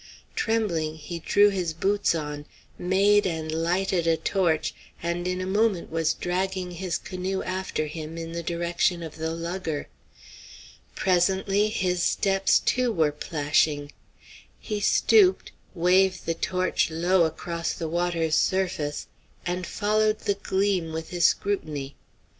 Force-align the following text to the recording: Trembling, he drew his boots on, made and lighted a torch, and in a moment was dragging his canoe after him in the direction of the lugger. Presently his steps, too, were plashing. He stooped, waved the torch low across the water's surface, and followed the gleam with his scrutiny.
Trembling, 0.35 0.95
he 0.95 1.19
drew 1.19 1.49
his 1.49 1.73
boots 1.73 2.15
on, 2.15 2.47
made 2.75 3.27
and 3.27 3.51
lighted 3.51 4.07
a 4.07 4.17
torch, 4.17 4.73
and 5.03 5.27
in 5.27 5.39
a 5.39 5.45
moment 5.45 5.91
was 5.91 6.15
dragging 6.15 6.71
his 6.71 6.97
canoe 6.97 7.43
after 7.43 7.85
him 7.85 8.17
in 8.17 8.31
the 8.31 8.41
direction 8.41 9.03
of 9.03 9.17
the 9.17 9.29
lugger. 9.29 9.89
Presently 10.95 11.69
his 11.69 12.01
steps, 12.01 12.57
too, 12.59 12.91
were 12.91 13.11
plashing. 13.11 13.91
He 14.59 14.79
stooped, 14.79 15.51
waved 15.75 16.25
the 16.25 16.33
torch 16.33 16.89
low 16.89 17.25
across 17.25 17.73
the 17.73 17.87
water's 17.87 18.33
surface, 18.35 19.05
and 19.45 19.67
followed 19.67 20.21
the 20.21 20.33
gleam 20.33 20.93
with 20.93 21.11
his 21.11 21.25
scrutiny. 21.25 21.95